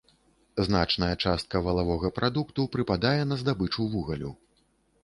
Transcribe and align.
Значная 0.67 1.09
частка 1.25 1.61
валавога 1.67 2.11
прадукту 2.17 2.67
прыпадае 2.79 3.21
на 3.35 3.39
здабычу 3.45 3.89
вугалю. 3.95 4.35